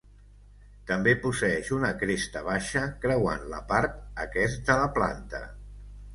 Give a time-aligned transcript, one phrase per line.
[0.91, 5.45] També posseeix una cresta baixa creuant la part aquest de la planta.